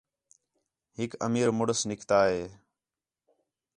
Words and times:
ہِک 0.97 1.11
امیر 1.27 1.47
مُݨس 1.57 1.79
نِکتا 1.89 2.19
ہے 2.29 2.43